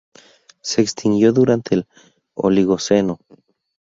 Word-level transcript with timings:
Se 0.61 0.81
extinguió 0.81 1.31
durante 1.31 1.75
el 1.75 1.85
Oligoceno. 2.33 3.19